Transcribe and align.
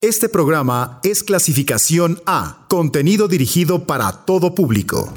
Este 0.00 0.28
programa 0.28 1.00
es 1.02 1.24
clasificación 1.24 2.22
A, 2.24 2.66
contenido 2.68 3.26
dirigido 3.26 3.84
para 3.84 4.12
todo 4.12 4.54
público. 4.54 5.12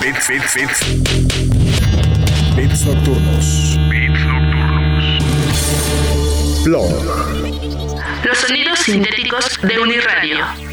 Bits, 0.00 0.28
bits, 0.30 0.54
bits. 0.54 0.80
Bits 2.56 2.86
nocturnos. 2.86 3.76
Bits 3.90 4.24
nocturnos. 4.24 5.04
Blog. 6.64 6.88
Los 8.24 8.38
sonidos 8.38 8.78
sintéticos 8.78 9.60
de 9.64 9.80
Uniradio. 9.80 10.67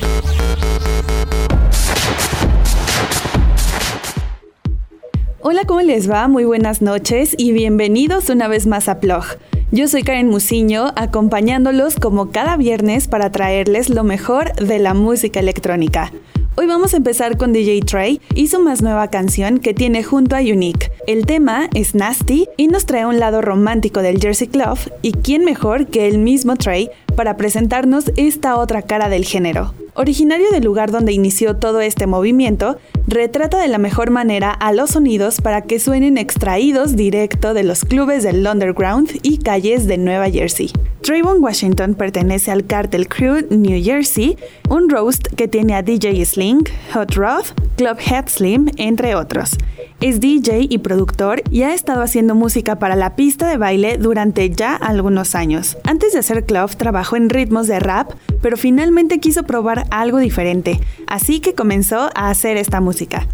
Hola, 5.48 5.66
¿cómo 5.66 5.82
les 5.82 6.10
va? 6.10 6.28
Muy 6.28 6.44
buenas 6.44 6.82
noches 6.82 7.36
y 7.38 7.52
bienvenidos 7.52 8.32
una 8.32 8.48
vez 8.48 8.66
más 8.66 8.90
a 8.90 9.00
Plog. 9.00 9.26
Yo 9.72 9.88
soy 9.88 10.02
Karen 10.02 10.28
Musiño, 10.28 10.92
acompañándolos 10.96 11.98
como 11.98 12.32
cada 12.32 12.58
viernes 12.58 13.08
para 13.08 13.32
traerles 13.32 13.92
lo 13.92 14.04
mejor 14.04 14.56
de 14.56 14.80
la 14.80 14.96
música 14.96 15.40
electrónica. 15.40 16.12
Hoy 16.56 16.66
vamos 16.66 16.96
a 16.96 16.98
empezar 16.98 17.38
con 17.38 17.54
DJ 17.54 17.82
Trey 17.82 18.22
y 18.34 18.48
su 18.48 18.60
más 18.60 18.82
nueva 18.82 19.12
canción 19.12 19.60
que 19.60 19.76
tiene 19.76 20.04
junto 20.04 20.36
a 20.36 20.40
Unique. 20.40 20.90
El 21.06 21.28
tema 21.28 21.70
es 21.76 21.94
Nasty 21.94 22.48
y 22.58 22.68
nos 22.68 22.88
trae 22.88 23.06
un 23.06 23.20
lado 23.20 23.44
romántico 23.44 24.02
del 24.02 24.20
Jersey 24.20 24.48
Club 24.48 24.80
y 25.04 25.12
quién 25.12 25.46
mejor 25.46 25.86
que 25.86 26.08
el 26.08 26.18
mismo 26.18 26.56
Trey 26.56 26.90
para 27.16 27.38
presentarnos 27.38 28.12
esta 28.18 28.58
otra 28.58 28.82
cara 28.82 29.10
del 29.10 29.26
género. 29.26 29.76
Originario 29.98 30.52
del 30.52 30.66
lugar 30.66 30.92
donde 30.92 31.14
inició 31.14 31.56
todo 31.56 31.80
este 31.80 32.06
movimiento, 32.06 32.78
retrata 33.08 33.62
de 33.62 33.70
la 33.70 33.78
mejor 33.78 34.12
manera 34.12 34.52
a 34.52 34.74
los 34.74 34.90
sonidos 34.90 35.40
para 35.40 35.62
que 35.62 35.80
suenen 35.80 36.18
extraídos 36.18 36.98
directo 36.98 37.54
de 37.54 37.64
los 37.64 37.86
clubes 37.86 38.24
del 38.24 38.46
underground 38.46 39.10
y 39.24 39.38
calles 39.38 39.88
de 39.88 39.98
Nueva 39.98 40.30
Jersey. 40.30 40.70
Trayvon 41.02 41.42
Washington 41.42 41.96
pertenece 41.96 42.52
al 42.52 42.66
Cartel 42.66 43.08
Crew 43.08 43.48
New 43.50 43.82
Jersey, 43.82 44.38
un 44.70 44.90
roast 44.90 45.28
que 45.28 45.48
tiene 45.48 45.76
a 45.76 45.82
DJ 45.82 46.26
Sling, 46.26 46.66
Hot 46.94 47.14
Rod, 47.16 47.46
Club 47.78 47.98
Head 48.06 48.28
Slim, 48.28 48.72
entre 48.76 49.16
otros. 49.16 49.52
Es 50.02 50.20
DJ 50.20 50.68
y 50.70 50.78
productor 50.80 51.42
y 51.50 51.64
ha 51.64 51.74
estado 51.74 52.02
haciendo 52.02 52.36
música 52.36 52.78
para 52.80 52.96
la 52.96 53.16
pista 53.16 53.48
de 53.48 53.58
baile 53.58 53.98
durante 53.98 54.50
ya 54.50 54.76
algunos 54.76 55.36
años. 55.36 55.78
Antes 55.86 56.12
de 56.14 56.20
hacer 56.20 56.46
club 56.46 56.76
trabajó 56.76 57.16
en 57.16 57.30
ritmos 57.30 57.68
de 57.68 57.80
rap, 57.80 58.12
pero 58.42 58.58
finalmente 58.58 59.20
quiso 59.20 59.44
probar 59.44 59.86
algo 59.92 60.20
diferente, 60.20 60.82
así 61.08 61.40
que 61.40 61.56
comenzó 61.56 62.10
a 62.14 62.30
hacer 62.30 62.58
esta 62.58 62.82
música. 62.82 63.26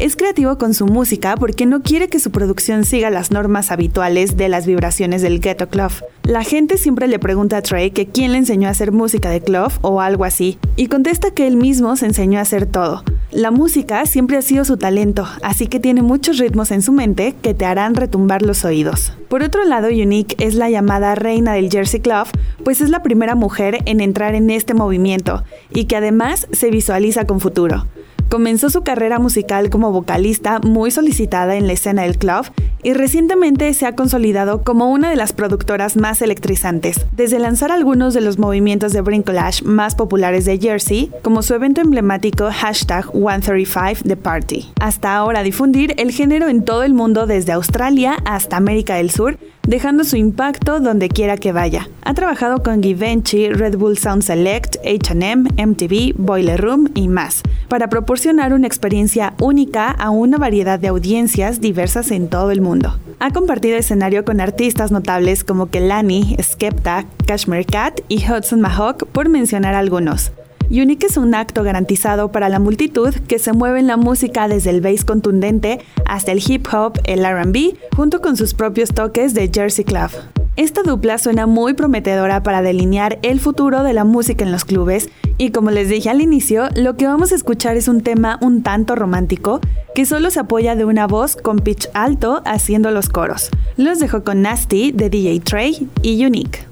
Es 0.00 0.16
creativo 0.16 0.56
con 0.56 0.72
su 0.72 0.86
música 0.86 1.36
porque 1.36 1.66
no 1.66 1.82
quiere 1.82 2.08
que 2.08 2.20
su 2.20 2.30
producción 2.30 2.86
siga 2.86 3.10
las 3.10 3.30
normas 3.30 3.70
habituales 3.70 4.38
de 4.38 4.48
las 4.48 4.64
vibraciones 4.64 5.20
del 5.20 5.40
ghetto 5.40 5.68
club. 5.68 5.92
La 6.22 6.42
gente 6.42 6.78
siempre 6.78 7.06
le 7.06 7.18
pregunta 7.18 7.58
a 7.58 7.62
Trey 7.62 7.90
que 7.90 8.06
quién 8.06 8.32
le 8.32 8.38
enseñó 8.38 8.68
a 8.68 8.70
hacer 8.70 8.92
música 8.92 9.28
de 9.28 9.42
club 9.42 9.70
o 9.82 10.00
algo 10.00 10.24
así, 10.24 10.58
y 10.74 10.86
contesta 10.86 11.32
que 11.32 11.46
él 11.46 11.58
mismo 11.58 11.94
se 11.96 12.06
enseñó 12.06 12.38
a 12.38 12.42
hacer 12.42 12.64
todo. 12.64 13.04
La 13.30 13.50
música 13.50 14.06
siempre 14.06 14.38
ha 14.38 14.42
sido 14.42 14.64
su 14.64 14.78
talento, 14.78 15.28
así 15.42 15.66
que 15.66 15.80
tiene 15.80 16.00
muchos 16.00 16.38
ritmos 16.38 16.70
en 16.70 16.80
su 16.80 16.92
mente 16.92 17.34
que 17.42 17.52
te 17.52 17.66
harán 17.66 17.94
retumbar 17.94 18.40
los 18.40 18.64
oídos. 18.64 19.12
Por 19.28 19.42
otro 19.42 19.64
lado, 19.64 19.88
Unique 19.88 20.34
es 20.38 20.54
la 20.54 20.70
llamada 20.70 21.14
reina 21.14 21.52
del 21.52 21.70
Jersey 21.70 22.00
Club, 22.00 22.26
pues 22.64 22.80
es 22.80 22.88
la 22.88 23.02
primera 23.02 23.34
mujer 23.34 23.80
en 23.84 24.00
entrar 24.00 24.34
en 24.34 24.48
este 24.48 24.72
movimiento 24.72 25.44
y 25.74 25.84
que 25.84 25.96
además 25.96 26.48
se 26.52 26.70
visualiza 26.70 27.26
con 27.26 27.38
futuro. 27.38 27.86
Comenzó 28.30 28.70
su 28.70 28.82
carrera 28.84 29.18
musical 29.18 29.70
como 29.70 29.90
vocalista 29.90 30.60
muy 30.60 30.92
solicitada 30.92 31.56
en 31.56 31.66
la 31.66 31.72
escena 31.72 32.02
del 32.02 32.16
club 32.16 32.46
y 32.80 32.92
recientemente 32.94 33.74
se 33.74 33.86
ha 33.86 33.96
consolidado 33.96 34.62
como 34.62 34.88
una 34.90 35.10
de 35.10 35.16
las 35.16 35.32
productoras 35.32 35.96
más 35.96 36.22
electrizantes, 36.22 37.06
desde 37.10 37.40
lanzar 37.40 37.72
algunos 37.72 38.14
de 38.14 38.20
los 38.20 38.38
movimientos 38.38 38.92
de 38.92 39.00
Brincolage 39.00 39.64
más 39.64 39.96
populares 39.96 40.44
de 40.44 40.58
Jersey, 40.58 41.10
como 41.22 41.42
su 41.42 41.54
evento 41.54 41.80
emblemático 41.80 42.48
hashtag 42.52 43.10
135 43.10 44.08
The 44.08 44.16
Party, 44.16 44.68
hasta 44.80 45.16
ahora 45.16 45.42
difundir 45.42 45.94
el 45.98 46.12
género 46.12 46.48
en 46.48 46.64
todo 46.64 46.84
el 46.84 46.94
mundo 46.94 47.26
desde 47.26 47.52
Australia 47.52 48.16
hasta 48.24 48.56
América 48.56 48.94
del 48.94 49.10
Sur, 49.10 49.38
dejando 49.66 50.04
su 50.04 50.16
impacto 50.16 50.80
donde 50.80 51.08
quiera 51.08 51.36
que 51.36 51.52
vaya. 51.52 51.88
Ha 52.02 52.14
trabajado 52.14 52.62
con 52.62 52.82
Givenchy, 52.82 53.50
Red 53.50 53.76
Bull 53.76 53.98
Sound 53.98 54.22
Select, 54.22 54.76
HM, 54.84 55.48
MTV, 55.58 56.14
Boiler 56.16 56.60
Room 56.60 56.88
y 56.94 57.08
más, 57.08 57.42
para 57.68 57.88
proporcionar 57.88 58.19
una 58.26 58.66
experiencia 58.66 59.34
única 59.40 59.90
a 59.90 60.10
una 60.10 60.36
variedad 60.36 60.78
de 60.78 60.88
audiencias 60.88 61.60
diversas 61.60 62.10
en 62.10 62.28
todo 62.28 62.50
el 62.50 62.60
mundo. 62.60 62.98
Ha 63.18 63.30
compartido 63.32 63.76
escenario 63.76 64.24
con 64.24 64.40
artistas 64.40 64.90
notables 64.90 65.42
como 65.44 65.70
Kelani, 65.70 66.36
Skepta, 66.42 67.06
Cashmere 67.26 67.64
Cat 67.64 68.00
y 68.08 68.24
Hudson 68.24 68.60
Mahawk, 68.60 69.06
por 69.06 69.28
mencionar 69.28 69.74
algunos. 69.74 70.32
Unique 70.70 71.06
es 71.06 71.16
un 71.16 71.34
acto 71.34 71.62
garantizado 71.62 72.30
para 72.30 72.48
la 72.48 72.60
multitud 72.60 73.14
que 73.26 73.38
se 73.38 73.52
mueve 73.52 73.80
en 73.80 73.86
la 73.86 73.96
música 73.96 74.48
desde 74.48 74.70
el 74.70 74.80
bass 74.80 75.04
contundente 75.04 75.80
hasta 76.04 76.32
el 76.32 76.42
hip 76.46 76.66
hop, 76.72 77.00
el 77.04 77.24
RB, 77.24 77.76
junto 77.96 78.20
con 78.20 78.36
sus 78.36 78.54
propios 78.54 78.90
toques 78.90 79.34
de 79.34 79.50
Jersey 79.52 79.84
Club. 79.84 80.10
Esta 80.56 80.82
dupla 80.82 81.16
suena 81.18 81.46
muy 81.46 81.74
prometedora 81.74 82.42
para 82.42 82.60
delinear 82.60 83.18
el 83.22 83.40
futuro 83.40 83.82
de 83.82 83.92
la 83.92 84.04
música 84.04 84.44
en 84.44 84.52
los 84.52 84.64
clubes 84.64 85.08
y 85.38 85.52
como 85.52 85.70
les 85.70 85.88
dije 85.88 86.10
al 86.10 86.20
inicio, 86.20 86.68
lo 86.74 86.96
que 86.96 87.06
vamos 87.06 87.32
a 87.32 87.36
escuchar 87.36 87.76
es 87.76 87.88
un 87.88 88.02
tema 88.02 88.38
un 88.42 88.62
tanto 88.62 88.94
romántico 88.94 89.60
que 89.94 90.04
solo 90.04 90.30
se 90.30 90.40
apoya 90.40 90.74
de 90.74 90.84
una 90.84 91.06
voz 91.06 91.36
con 91.36 91.60
pitch 91.60 91.88
alto 91.94 92.42
haciendo 92.44 92.90
los 92.90 93.08
coros. 93.08 93.48
Los 93.76 94.00
dejo 94.00 94.22
con 94.24 94.42
Nasty 94.42 94.92
de 94.92 95.08
DJ 95.08 95.40
Trey 95.40 95.88
y 96.02 96.24
Unique. 96.24 96.69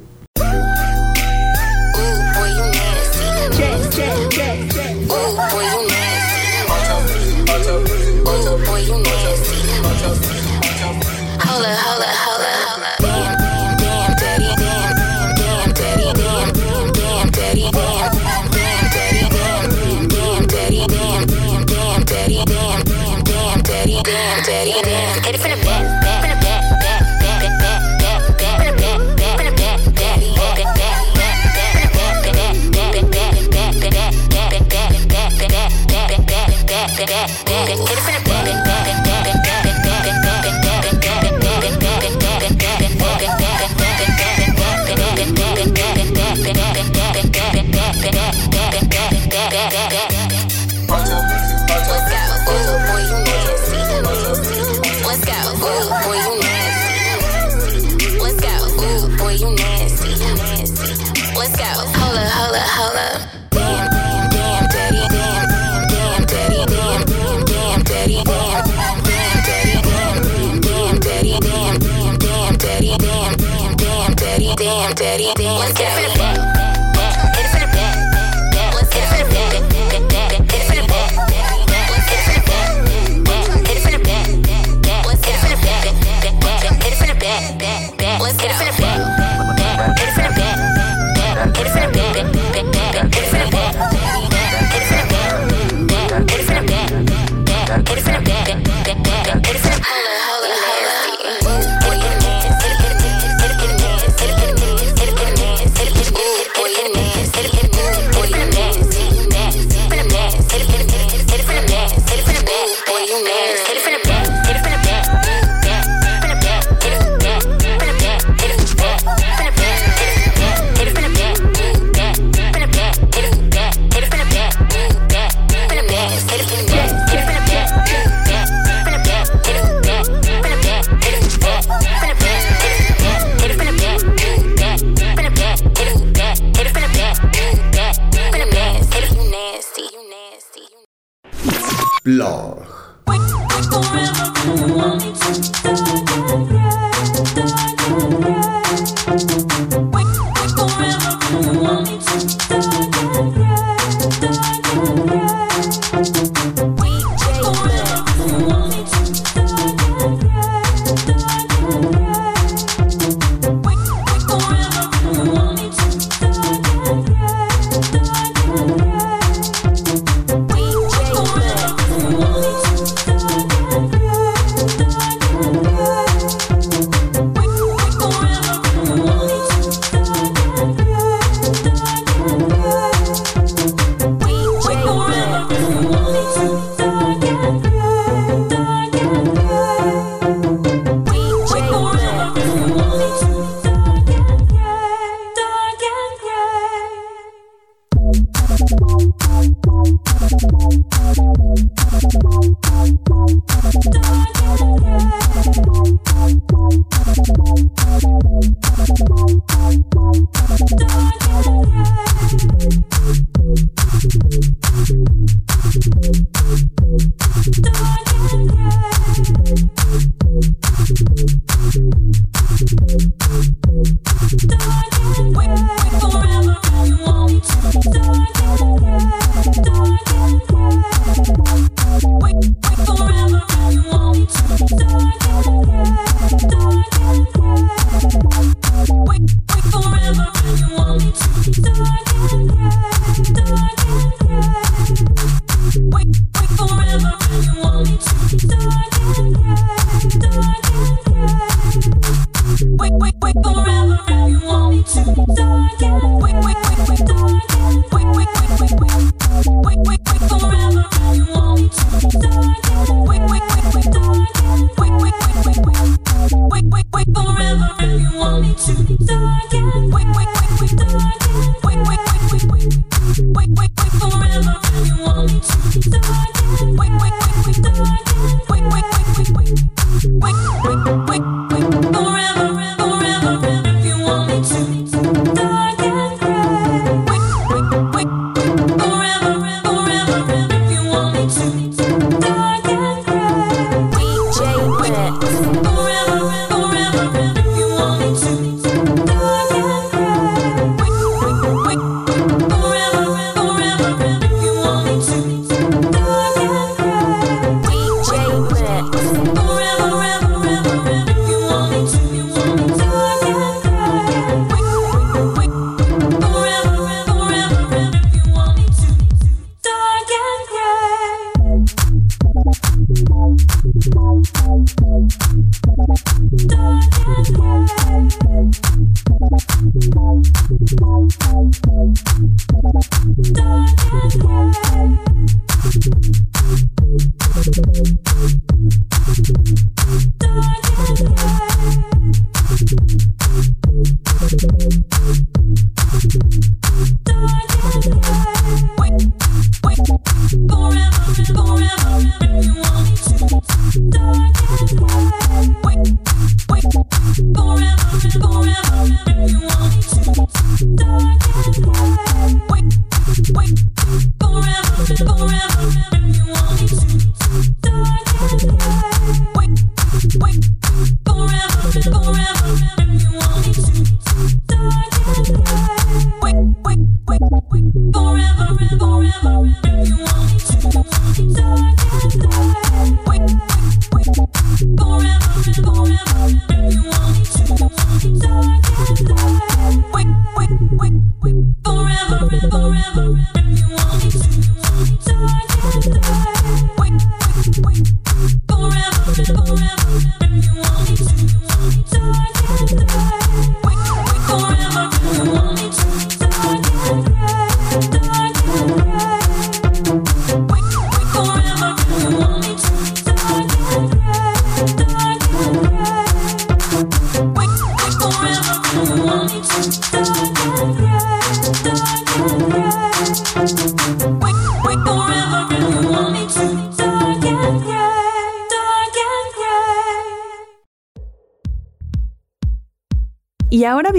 Plog. 142.08 142.64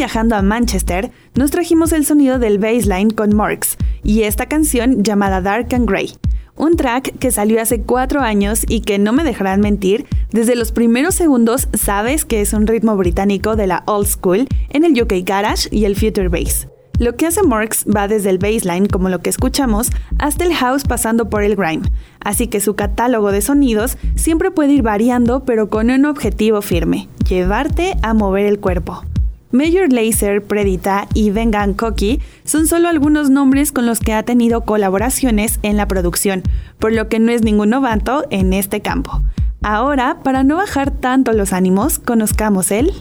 Viajando 0.10 0.36
a 0.36 0.42
Manchester, 0.42 1.12
nos 1.36 1.52
trajimos 1.52 1.92
el 1.92 2.04
sonido 2.04 2.40
del 2.40 2.58
bassline 2.58 3.12
con 3.12 3.36
Morks 3.36 3.78
y 4.02 4.24
esta 4.24 4.48
canción 4.48 5.04
llamada 5.04 5.40
Dark 5.40 5.68
and 5.72 5.88
Grey, 5.88 6.16
un 6.56 6.78
track 6.78 7.20
que 7.20 7.30
salió 7.30 7.62
hace 7.62 7.82
cuatro 7.82 8.22
años 8.22 8.64
y 8.68 8.82
que 8.82 8.98
no 8.98 9.14
me 9.14 9.24
dejarán 9.24 9.62
mentir, 9.62 10.08
desde 10.32 10.56
los 10.56 10.72
primeros 10.72 11.14
segundos 11.14 11.68
sabes 11.74 12.26
que 12.26 12.42
es 12.42 12.54
un 12.54 12.66
ritmo 12.66 12.98
británico 12.98 13.56
de 13.56 13.68
la 13.68 13.84
old 13.86 14.08
school 14.08 14.48
en 14.72 14.84
el 14.84 15.00
UK 15.00 15.14
Garage 15.24 15.70
y 15.72 15.86
el 15.86 15.96
Future 15.96 16.30
Bass. 16.30 16.68
Lo 16.98 17.16
que 17.16 17.28
hace 17.28 17.44
Marks 17.44 17.86
va 17.86 18.08
desde 18.08 18.32
el 18.32 18.40
baseline, 18.40 18.88
como 18.88 19.10
lo 19.10 19.20
que 19.20 19.30
escuchamos, 19.30 19.92
hasta 20.18 20.44
el 20.44 20.56
house 20.56 20.86
pasando 20.86 21.30
por 21.30 21.44
el 21.44 21.56
grime, 21.56 21.88
así 22.20 22.48
que 22.48 22.62
su 22.62 22.76
catálogo 22.76 23.32
de 23.32 23.44
sonidos 23.44 24.00
siempre 24.16 24.50
puede 24.50 24.74
ir 24.74 24.82
variando 24.82 25.46
pero 25.46 25.70
con 25.70 25.92
un 25.92 26.06
objetivo 26.06 26.64
firme, 26.64 27.10
llevarte 27.30 27.96
a 28.02 28.16
mover 28.16 28.48
el 28.48 28.60
cuerpo. 28.60 29.04
Major 29.52 29.92
Lazer, 29.92 30.44
Predita 30.44 31.08
y 31.14 31.32
Vengan 31.32 31.74
Koki 31.74 32.20
son 32.44 32.68
solo 32.68 32.88
algunos 32.88 33.30
nombres 33.30 33.72
con 33.72 33.86
los 33.86 34.00
que 34.00 34.14
ha 34.14 34.24
tenido 34.24 34.62
colaboraciones 34.62 35.60
en 35.64 35.78
la 35.78 35.88
producción, 35.88 36.44
por 36.78 36.94
lo 36.94 37.10
que 37.10 37.20
no 37.20 37.32
es 37.32 37.42
ningún 37.42 37.72
novato 37.72 38.26
en 38.30 38.54
este 38.54 38.82
campo. 38.82 39.24
Ahora, 39.62 40.20
para 40.24 40.44
no 40.44 40.58
bajar 40.58 40.92
tanto 40.92 41.34
los 41.34 41.52
ánimos, 41.52 42.00
conozcamos 42.00 42.72
el 42.72 42.92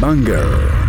Banger. 0.00 0.81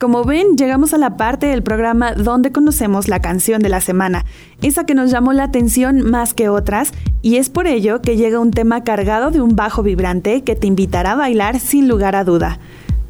Como 0.00 0.24
ven, 0.24 0.56
llegamos 0.56 0.94
a 0.94 0.98
la 0.98 1.18
parte 1.18 1.44
del 1.44 1.62
programa 1.62 2.14
donde 2.14 2.52
conocemos 2.52 3.06
la 3.06 3.20
canción 3.20 3.60
de 3.60 3.68
la 3.68 3.82
semana, 3.82 4.24
esa 4.62 4.86
que 4.86 4.94
nos 4.94 5.10
llamó 5.10 5.34
la 5.34 5.44
atención 5.44 6.00
más 6.00 6.32
que 6.32 6.48
otras, 6.48 6.92
y 7.20 7.36
es 7.36 7.50
por 7.50 7.66
ello 7.66 8.00
que 8.00 8.16
llega 8.16 8.40
un 8.40 8.50
tema 8.50 8.82
cargado 8.82 9.30
de 9.30 9.42
un 9.42 9.56
bajo 9.56 9.82
vibrante 9.82 10.42
que 10.42 10.56
te 10.56 10.66
invitará 10.66 11.12
a 11.12 11.16
bailar 11.16 11.60
sin 11.60 11.86
lugar 11.86 12.16
a 12.16 12.24
duda. 12.24 12.60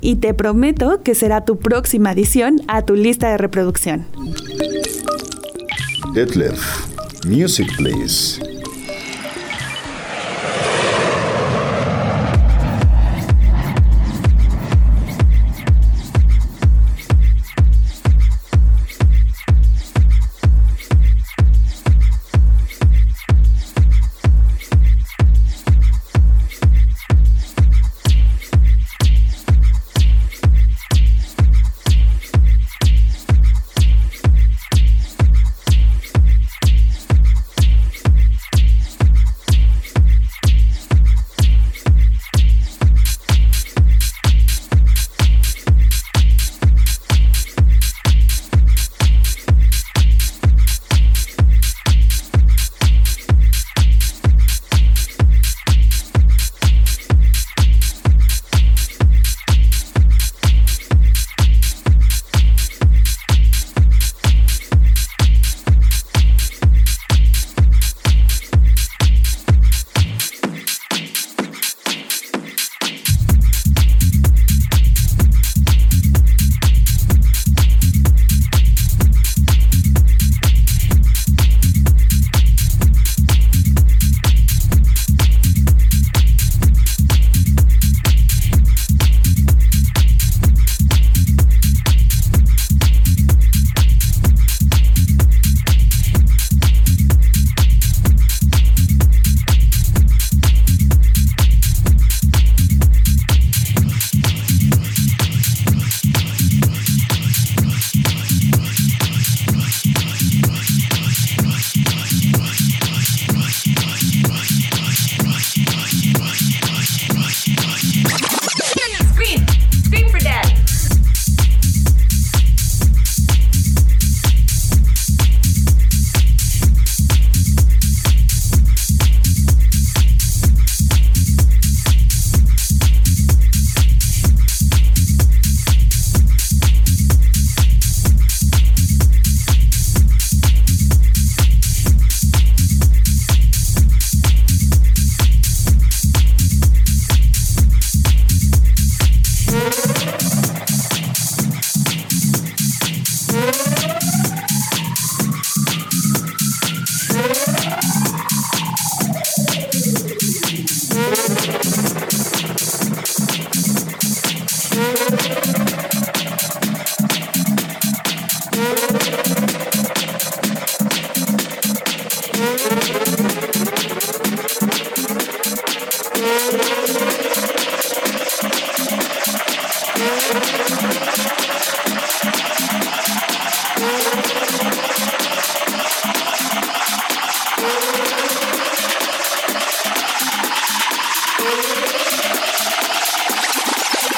Y 0.01 0.17
te 0.17 0.35
prometo 0.35 1.01
que 1.05 1.15
será 1.15 1.45
tu 1.45 1.61
próxima 1.61 2.11
adición 2.11 2.61
a 2.67 2.83
tu 2.83 2.97
lista 2.97 3.31
de 3.31 3.39
reproducción. 3.39 4.07
Detlef, 6.13 6.61
music 7.25 7.69
please. 7.77 8.41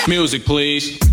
Music, 0.08 0.44
please. 0.44 1.11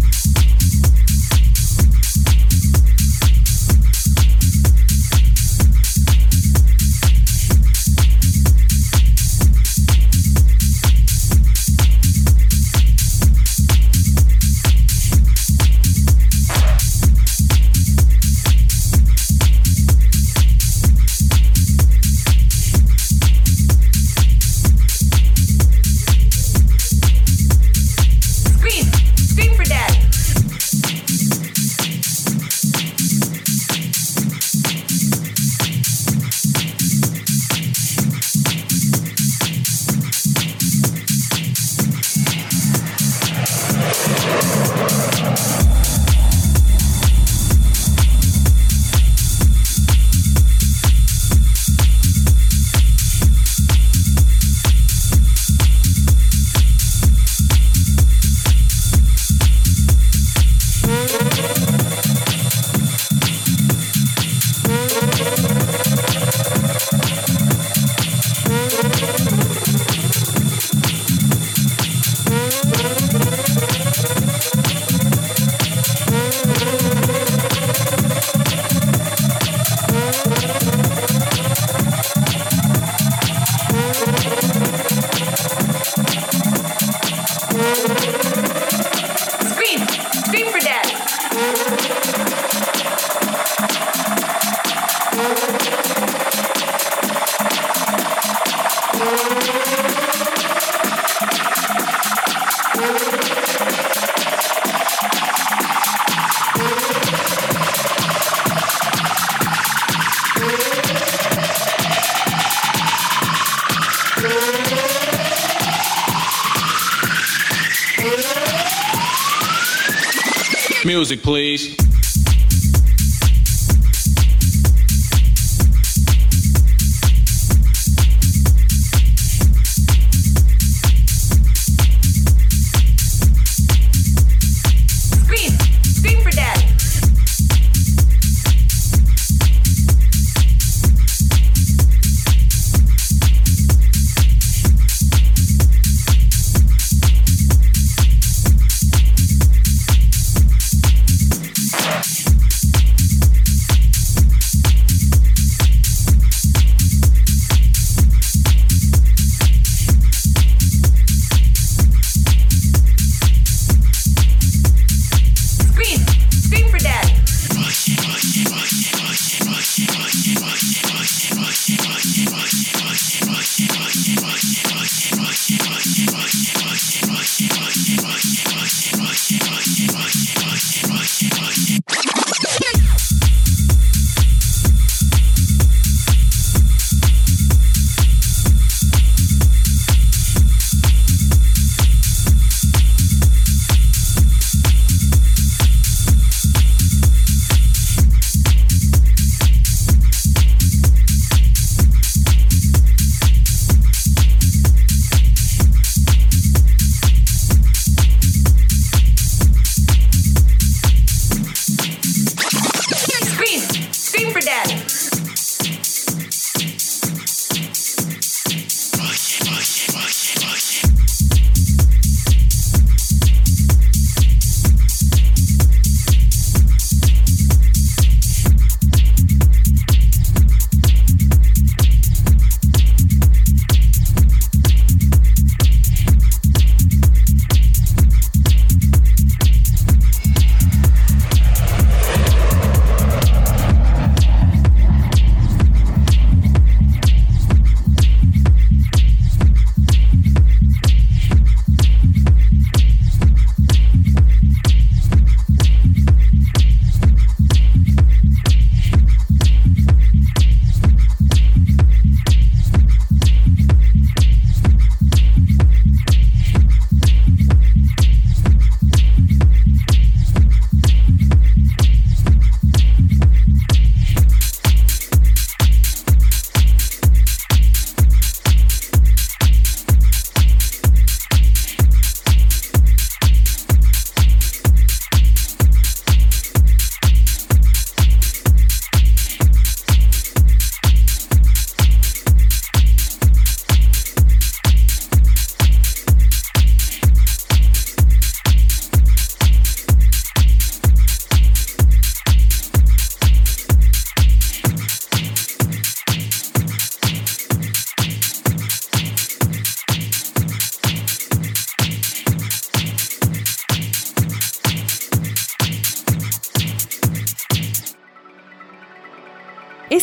Music, 121.09 121.23
please. 121.23 121.78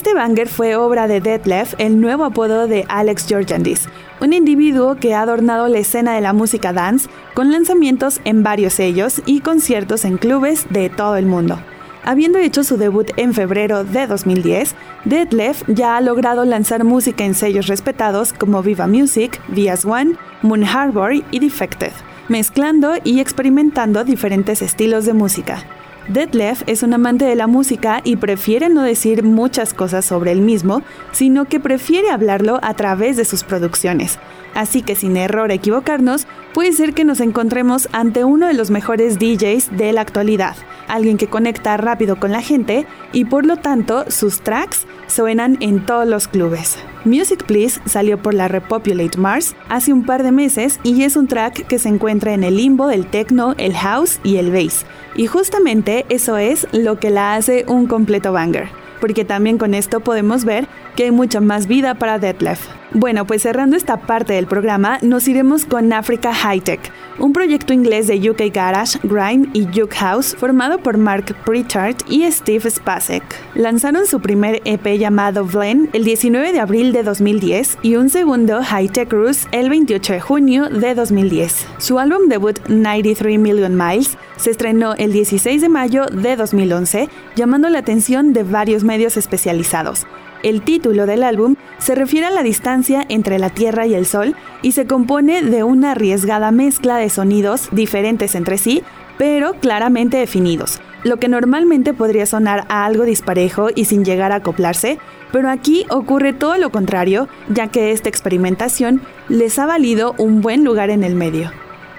Este 0.06 0.14
banger 0.14 0.48
fue 0.48 0.76
obra 0.76 1.08
de 1.08 1.20
Detlef, 1.20 1.74
el 1.78 2.00
nuevo 2.00 2.24
apodo 2.24 2.68
de 2.68 2.84
Alex 2.88 3.26
Georgiandis, 3.26 3.88
un 4.20 4.32
individuo 4.32 4.94
que 4.94 5.16
ha 5.16 5.22
adornado 5.22 5.66
la 5.66 5.78
escena 5.78 6.14
de 6.14 6.20
la 6.20 6.32
música 6.32 6.72
dance 6.72 7.08
con 7.34 7.50
lanzamientos 7.50 8.20
en 8.22 8.44
varios 8.44 8.74
sellos 8.74 9.20
y 9.26 9.40
conciertos 9.40 10.04
en 10.04 10.16
clubes 10.16 10.68
de 10.70 10.90
todo 10.90 11.16
el 11.16 11.26
mundo. 11.26 11.58
Habiendo 12.04 12.38
hecho 12.38 12.62
su 12.62 12.76
debut 12.76 13.10
en 13.16 13.34
febrero 13.34 13.82
de 13.82 14.06
2010, 14.06 14.76
Detlef 15.06 15.64
ya 15.66 15.96
ha 15.96 16.00
logrado 16.00 16.44
lanzar 16.44 16.84
música 16.84 17.24
en 17.24 17.34
sellos 17.34 17.66
respetados 17.66 18.32
como 18.32 18.62
Viva 18.62 18.86
Music, 18.86 19.40
VS 19.48 19.86
One, 19.86 20.14
Moon 20.40 20.62
Harbor 20.62 21.14
y 21.32 21.40
Defected, 21.40 21.90
mezclando 22.28 22.92
y 23.02 23.18
experimentando 23.18 24.04
diferentes 24.04 24.62
estilos 24.62 25.04
de 25.04 25.14
música. 25.14 25.64
Detlef 26.08 26.62
es 26.66 26.84
un 26.84 26.94
amante 26.94 27.24
de 27.24 27.34
la 27.34 27.48
música 27.48 28.00
y 28.04 28.14
prefiere 28.14 28.68
no 28.68 28.82
decir 28.82 29.24
muchas 29.24 29.74
cosas 29.74 30.04
sobre 30.04 30.30
él 30.30 30.40
mismo, 30.40 30.82
sino 31.10 31.46
que 31.46 31.58
prefiere 31.58 32.10
hablarlo 32.10 32.60
a 32.62 32.74
través 32.74 33.16
de 33.16 33.24
sus 33.24 33.42
producciones. 33.42 34.20
Así 34.54 34.82
que 34.82 34.94
sin 34.94 35.16
error 35.16 35.50
equivocarnos, 35.50 36.28
puede 36.56 36.72
ser 36.72 36.94
que 36.94 37.04
nos 37.04 37.20
encontremos 37.20 37.86
ante 37.92 38.24
uno 38.24 38.46
de 38.46 38.54
los 38.54 38.70
mejores 38.70 39.18
DJs 39.18 39.76
de 39.76 39.92
la 39.92 40.00
actualidad, 40.00 40.56
alguien 40.88 41.18
que 41.18 41.26
conecta 41.26 41.76
rápido 41.76 42.18
con 42.18 42.32
la 42.32 42.40
gente 42.40 42.86
y 43.12 43.26
por 43.26 43.44
lo 43.44 43.58
tanto 43.58 44.10
sus 44.10 44.40
tracks 44.40 44.86
suenan 45.06 45.58
en 45.60 45.84
todos 45.84 46.08
los 46.08 46.28
clubes. 46.28 46.78
Music 47.04 47.44
Please 47.44 47.78
salió 47.84 48.16
por 48.16 48.32
la 48.32 48.48
Repopulate 48.48 49.18
Mars 49.18 49.54
hace 49.68 49.92
un 49.92 50.06
par 50.06 50.22
de 50.22 50.32
meses 50.32 50.80
y 50.82 51.02
es 51.02 51.16
un 51.16 51.28
track 51.28 51.66
que 51.66 51.78
se 51.78 51.90
encuentra 51.90 52.32
en 52.32 52.42
el 52.42 52.56
limbo 52.56 52.86
del 52.86 53.04
techno, 53.06 53.54
el 53.58 53.74
house 53.74 54.18
y 54.24 54.36
el 54.36 54.50
bass. 54.50 54.86
Y 55.14 55.26
justamente 55.26 56.06
eso 56.08 56.38
es 56.38 56.66
lo 56.72 56.98
que 56.98 57.10
la 57.10 57.34
hace 57.34 57.66
un 57.68 57.86
completo 57.86 58.32
banger, 58.32 58.70
porque 58.98 59.26
también 59.26 59.58
con 59.58 59.74
esto 59.74 60.00
podemos 60.00 60.46
ver 60.46 60.68
que 60.96 61.04
hay 61.04 61.10
mucha 61.10 61.42
más 61.42 61.66
vida 61.66 61.96
para 61.96 62.18
Detlef. 62.18 62.66
Bueno, 62.98 63.26
pues 63.26 63.42
cerrando 63.42 63.76
esta 63.76 63.98
parte 63.98 64.32
del 64.32 64.46
programa, 64.46 64.98
nos 65.02 65.28
iremos 65.28 65.66
con 65.66 65.92
Africa 65.92 66.32
High 66.32 66.62
Tech, 66.62 66.80
un 67.18 67.34
proyecto 67.34 67.74
inglés 67.74 68.06
de 68.06 68.30
UK 68.30 68.50
Garage, 68.50 68.98
Grime 69.02 69.50
y 69.52 69.66
Juke 69.66 69.94
House 69.96 70.34
formado 70.34 70.78
por 70.78 70.96
Mark 70.96 71.36
Pritchard 71.44 71.96
y 72.08 72.24
Steve 72.32 72.70
Spacek. 72.70 73.22
Lanzaron 73.54 74.06
su 74.06 74.20
primer 74.20 74.62
EP 74.64 74.96
llamado 74.96 75.44
Vlen 75.44 75.90
el 75.92 76.04
19 76.04 76.54
de 76.54 76.60
abril 76.60 76.94
de 76.94 77.02
2010 77.02 77.80
y 77.82 77.96
un 77.96 78.08
segundo 78.08 78.62
High 78.64 78.88
Tech 78.88 79.10
Cruise 79.10 79.46
el 79.52 79.68
28 79.68 80.14
de 80.14 80.20
junio 80.22 80.70
de 80.70 80.94
2010. 80.94 81.66
Su 81.76 81.98
álbum 81.98 82.28
debut 82.30 82.58
93 82.66 83.38
Million 83.38 83.76
Miles 83.76 84.16
se 84.38 84.52
estrenó 84.52 84.94
el 84.94 85.12
16 85.12 85.60
de 85.60 85.68
mayo 85.68 86.06
de 86.06 86.34
2011, 86.34 87.10
llamando 87.34 87.68
la 87.68 87.80
atención 87.80 88.32
de 88.32 88.42
varios 88.42 88.84
medios 88.84 89.18
especializados. 89.18 90.06
El 90.42 90.62
título 90.62 91.06
del 91.06 91.22
álbum 91.22 91.56
se 91.78 91.94
refiere 91.94 92.26
a 92.26 92.30
la 92.30 92.42
distancia 92.42 93.04
entre 93.08 93.38
la 93.38 93.50
Tierra 93.50 93.86
y 93.86 93.94
el 93.94 94.06
Sol 94.06 94.34
y 94.62 94.72
se 94.72 94.86
compone 94.86 95.42
de 95.42 95.62
una 95.62 95.92
arriesgada 95.92 96.50
mezcla 96.50 96.96
de 96.96 97.10
sonidos 97.10 97.68
diferentes 97.72 98.34
entre 98.34 98.58
sí, 98.58 98.82
pero 99.18 99.54
claramente 99.54 100.18
definidos, 100.18 100.80
lo 101.04 101.18
que 101.18 101.28
normalmente 101.28 101.94
podría 101.94 102.26
sonar 102.26 102.66
a 102.68 102.84
algo 102.84 103.04
disparejo 103.04 103.68
y 103.74 103.86
sin 103.86 104.04
llegar 104.04 104.32
a 104.32 104.36
acoplarse, 104.36 104.98
pero 105.32 105.50
aquí 105.50 105.86
ocurre 105.90 106.32
todo 106.32 106.56
lo 106.58 106.70
contrario, 106.70 107.28
ya 107.48 107.68
que 107.68 107.92
esta 107.92 108.08
experimentación 108.08 109.00
les 109.28 109.58
ha 109.58 109.66
valido 109.66 110.14
un 110.18 110.40
buen 110.40 110.64
lugar 110.64 110.90
en 110.90 111.02
el 111.02 111.14
medio. 111.14 111.50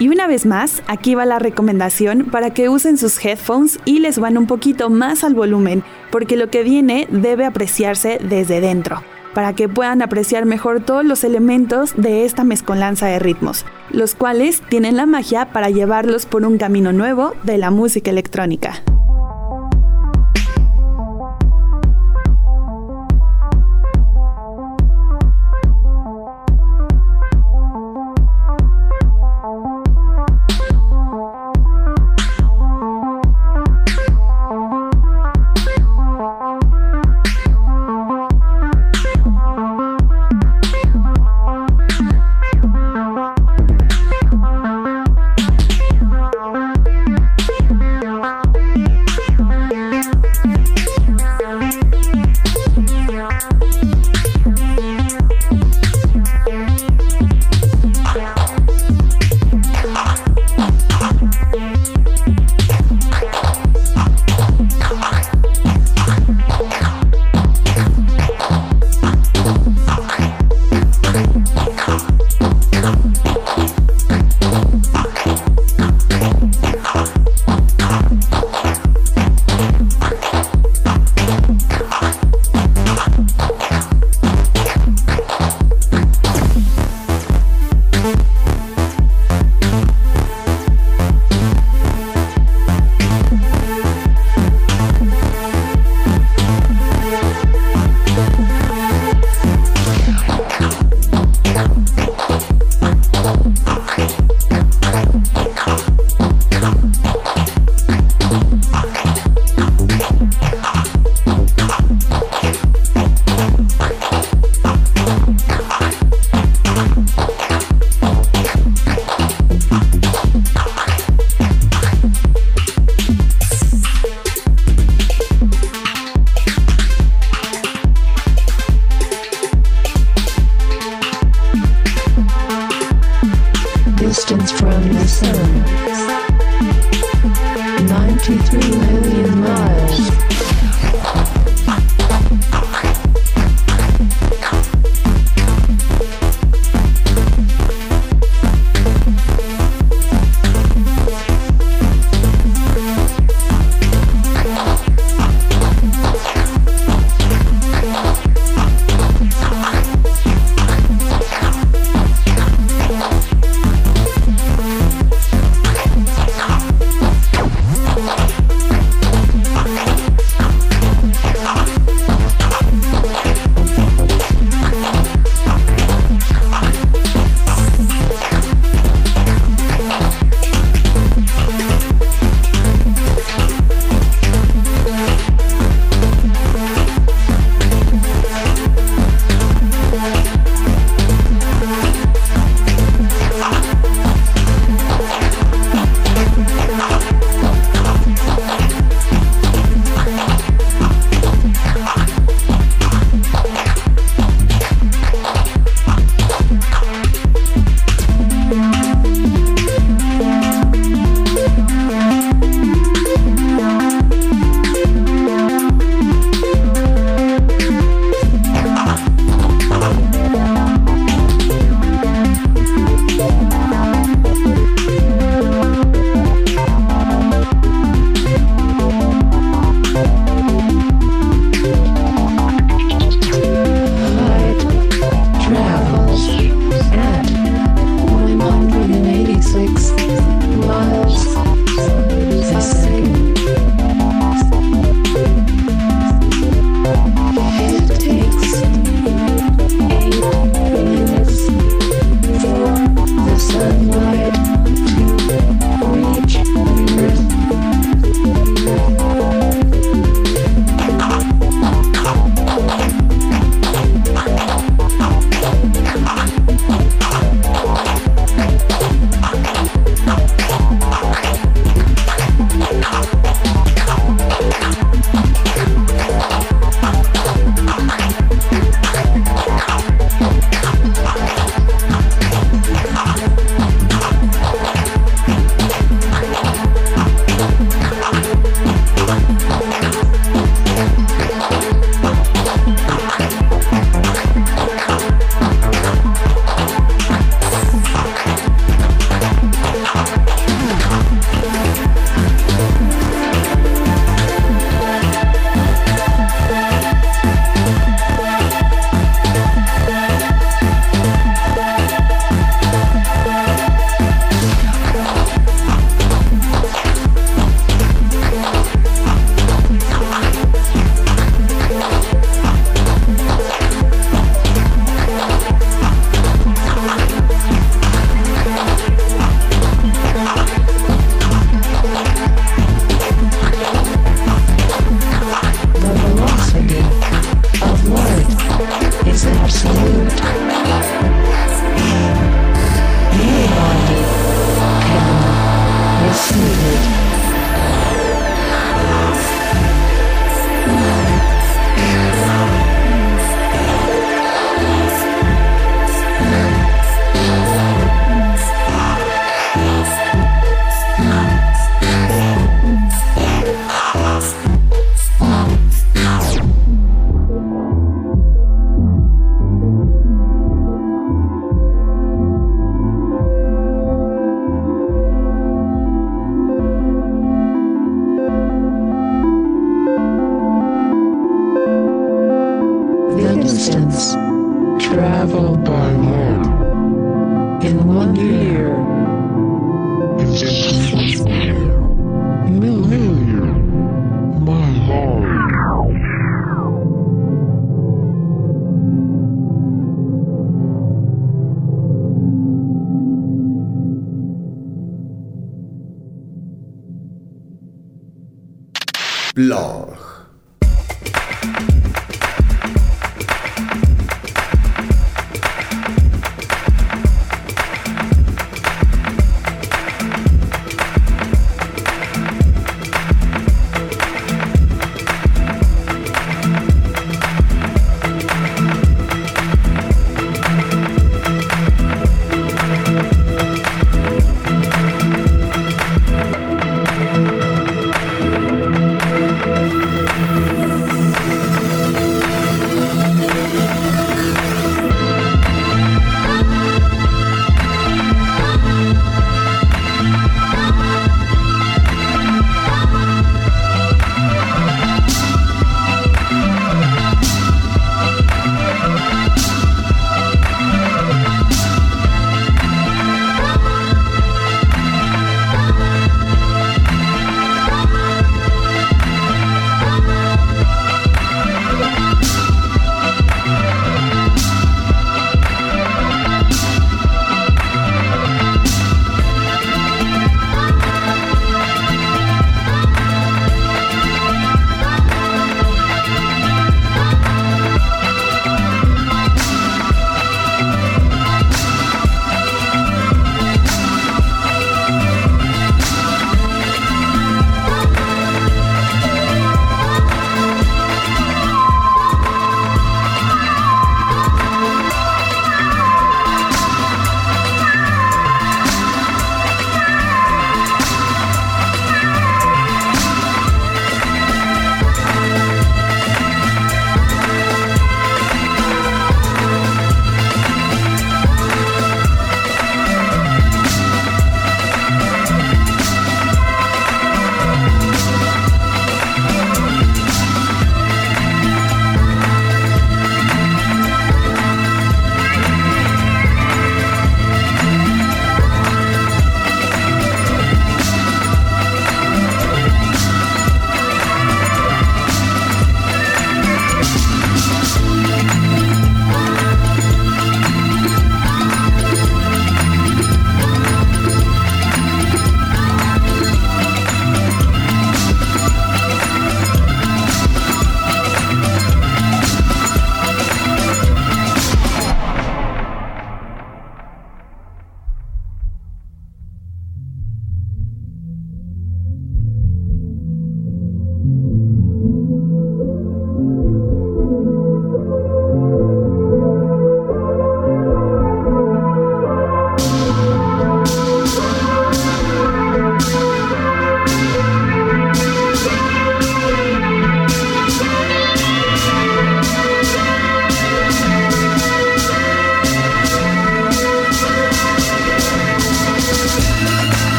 Y 0.00 0.08
una 0.08 0.26
vez 0.26 0.46
más, 0.46 0.82
aquí 0.86 1.14
va 1.14 1.26
la 1.26 1.38
recomendación 1.38 2.24
para 2.24 2.54
que 2.54 2.70
usen 2.70 2.96
sus 2.96 3.22
headphones 3.22 3.78
y 3.84 3.98
les 3.98 4.18
van 4.18 4.38
un 4.38 4.46
poquito 4.46 4.88
más 4.88 5.24
al 5.24 5.34
volumen, 5.34 5.84
porque 6.10 6.38
lo 6.38 6.48
que 6.48 6.62
viene 6.62 7.06
debe 7.10 7.44
apreciarse 7.44 8.18
desde 8.18 8.62
dentro, 8.62 9.02
para 9.34 9.52
que 9.52 9.68
puedan 9.68 10.00
apreciar 10.00 10.46
mejor 10.46 10.80
todos 10.80 11.04
los 11.04 11.22
elementos 11.22 11.92
de 11.98 12.24
esta 12.24 12.44
mezcolanza 12.44 13.08
de 13.08 13.18
ritmos, 13.18 13.66
los 13.90 14.14
cuales 14.14 14.62
tienen 14.70 14.96
la 14.96 15.04
magia 15.04 15.52
para 15.52 15.68
llevarlos 15.68 16.24
por 16.24 16.46
un 16.46 16.56
camino 16.56 16.94
nuevo 16.94 17.34
de 17.42 17.58
la 17.58 17.70
música 17.70 18.10
electrónica. 18.10 18.82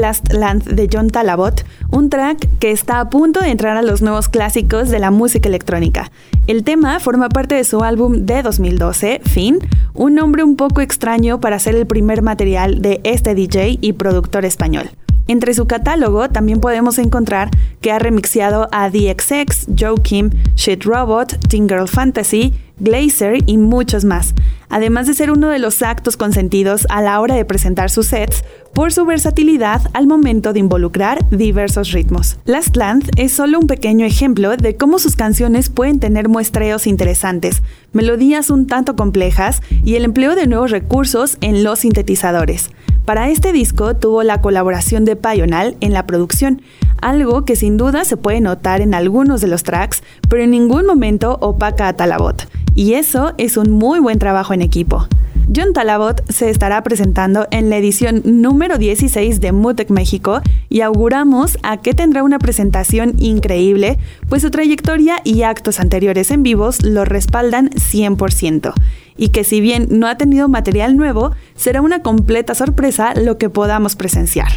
Last 0.00 0.32
Land 0.32 0.64
de 0.64 0.88
John 0.92 1.10
Talabot, 1.10 1.64
un 1.90 2.10
track 2.10 2.48
que 2.58 2.70
está 2.70 3.00
a 3.00 3.10
punto 3.10 3.40
de 3.40 3.50
entrar 3.50 3.76
a 3.76 3.82
los 3.82 4.02
nuevos 4.02 4.28
clásicos 4.28 4.88
de 4.88 4.98
la 4.98 5.10
música 5.10 5.48
electrónica. 5.48 6.10
El 6.46 6.64
tema 6.64 7.00
forma 7.00 7.28
parte 7.28 7.54
de 7.54 7.64
su 7.64 7.82
álbum 7.82 8.26
de 8.26 8.42
2012, 8.42 9.20
Fin, 9.24 9.58
un 9.94 10.14
nombre 10.14 10.42
un 10.42 10.56
poco 10.56 10.80
extraño 10.80 11.40
para 11.40 11.58
ser 11.58 11.74
el 11.74 11.86
primer 11.86 12.22
material 12.22 12.80
de 12.80 13.00
este 13.04 13.34
DJ 13.34 13.78
y 13.80 13.92
productor 13.94 14.44
español. 14.44 14.90
Entre 15.28 15.52
su 15.52 15.66
catálogo 15.66 16.30
también 16.30 16.58
podemos 16.58 16.98
encontrar 16.98 17.50
que 17.82 17.92
ha 17.92 17.98
remixeado 17.98 18.68
a 18.72 18.88
DXX, 18.88 19.66
Joe 19.78 20.00
Kim, 20.02 20.30
Shit 20.56 20.84
Robot, 20.84 21.38
Teen 21.48 21.68
Girl 21.68 21.86
Fantasy, 21.86 22.54
Glazer 22.78 23.38
y 23.44 23.58
muchos 23.58 24.06
más, 24.06 24.34
además 24.68 25.06
de 25.06 25.14
ser 25.14 25.30
uno 25.30 25.48
de 25.48 25.58
los 25.58 25.82
actos 25.82 26.16
consentidos 26.16 26.86
a 26.90 27.02
la 27.02 27.20
hora 27.20 27.34
de 27.34 27.44
presentar 27.44 27.90
sus 27.90 28.08
sets 28.08 28.44
por 28.72 28.92
su 28.92 29.04
versatilidad 29.04 29.82
al 29.92 30.06
momento 30.06 30.52
de 30.52 30.60
involucrar 30.60 31.28
diversos 31.30 31.92
ritmos. 31.92 32.38
Last 32.44 32.76
Land 32.76 33.10
es 33.16 33.32
solo 33.32 33.58
un 33.58 33.66
pequeño 33.66 34.06
ejemplo 34.06 34.56
de 34.56 34.76
cómo 34.76 34.98
sus 34.98 35.16
canciones 35.16 35.68
pueden 35.70 36.00
tener 36.00 36.28
muestreos 36.28 36.86
interesantes, 36.86 37.62
melodías 37.92 38.50
un 38.50 38.66
tanto 38.66 38.96
complejas 38.96 39.62
y 39.84 39.96
el 39.96 40.04
empleo 40.04 40.34
de 40.34 40.46
nuevos 40.46 40.70
recursos 40.70 41.38
en 41.40 41.64
los 41.64 41.80
sintetizadores. 41.80 42.70
Para 43.08 43.30
este 43.30 43.54
disco 43.54 43.96
tuvo 43.96 44.22
la 44.22 44.42
colaboración 44.42 45.06
de 45.06 45.16
Payonal 45.16 45.78
en 45.80 45.94
la 45.94 46.06
producción, 46.06 46.60
algo 47.00 47.44
que 47.44 47.56
sin 47.56 47.76
duda 47.76 48.04
se 48.04 48.16
puede 48.16 48.40
notar 48.40 48.80
en 48.80 48.94
algunos 48.94 49.40
de 49.40 49.48
los 49.48 49.62
tracks, 49.62 50.02
pero 50.28 50.42
en 50.42 50.50
ningún 50.50 50.86
momento 50.86 51.38
opaca 51.40 51.88
a 51.88 51.92
Talabot. 51.92 52.48
Y 52.74 52.94
eso 52.94 53.34
es 53.38 53.56
un 53.56 53.70
muy 53.70 53.98
buen 54.00 54.18
trabajo 54.18 54.54
en 54.54 54.62
equipo. 54.62 55.06
John 55.54 55.72
Talabot 55.72 56.22
se 56.30 56.50
estará 56.50 56.82
presentando 56.82 57.48
en 57.50 57.70
la 57.70 57.78
edición 57.78 58.20
número 58.24 58.76
16 58.76 59.40
de 59.40 59.52
Mutec 59.52 59.88
México 59.88 60.42
y 60.68 60.82
auguramos 60.82 61.56
a 61.62 61.78
que 61.78 61.94
tendrá 61.94 62.22
una 62.22 62.38
presentación 62.38 63.14
increíble, 63.18 63.98
pues 64.28 64.42
su 64.42 64.50
trayectoria 64.50 65.22
y 65.24 65.42
actos 65.42 65.80
anteriores 65.80 66.30
en 66.30 66.42
vivos 66.42 66.84
lo 66.84 67.06
respaldan 67.06 67.70
100% 67.70 68.74
y 69.16 69.28
que 69.30 69.42
si 69.42 69.60
bien 69.60 69.88
no 69.90 70.06
ha 70.06 70.16
tenido 70.16 70.48
material 70.48 70.96
nuevo, 70.96 71.32
será 71.54 71.80
una 71.80 72.02
completa 72.02 72.54
sorpresa 72.54 73.14
lo 73.14 73.36
que 73.36 73.50
podamos 73.50 73.96
presenciar. 73.96 74.48